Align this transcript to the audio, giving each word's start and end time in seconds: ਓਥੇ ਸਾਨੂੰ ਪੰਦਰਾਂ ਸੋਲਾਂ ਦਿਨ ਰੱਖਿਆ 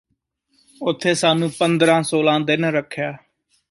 ਓਥੇ 0.81 1.13
ਸਾਨੂੰ 1.13 1.49
ਪੰਦਰਾਂ 1.59 2.01
ਸੋਲਾਂ 2.03 2.39
ਦਿਨ 2.39 2.65
ਰੱਖਿਆ 2.65 3.15